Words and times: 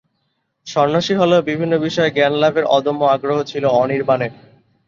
সন্ন্যাসী 0.67 1.13
হলেও 1.15 1.41
বিভিন্ন 1.41 1.73
বিষয়ে 1.77 2.13
জ্ঞানলাভের 2.15 2.65
অদম্য 2.77 3.01
আগ্রহ 3.07 3.37
ছিল 3.43 3.63
অনির্বাণের। 3.81 4.31